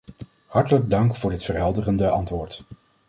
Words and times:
Hartelijk 0.47 0.89
dank 0.89 1.15
voor 1.15 1.29
dit 1.29 1.43
verhelderende 1.43 2.09
antwoord. 2.09 2.63